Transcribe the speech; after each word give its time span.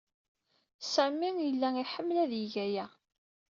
Sami 0.93 1.29
yella 1.45 1.69
iḥemmel 1.83 2.17
ad 2.23 2.31
yeg 2.41 2.53
aya. 2.65 2.85